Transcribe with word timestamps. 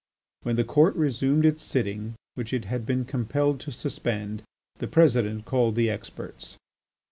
When 0.41 0.55
the 0.55 0.63
court 0.63 0.95
resumed 0.95 1.45
its 1.45 1.61
sitting, 1.61 2.15
which 2.33 2.53
it 2.53 2.65
had 2.65 2.87
been 2.87 3.05
compelled 3.05 3.59
to 3.59 3.71
suspend, 3.71 4.41
the 4.79 4.87
President 4.87 5.45
called 5.45 5.75
the 5.75 5.91
experts. 5.91 6.57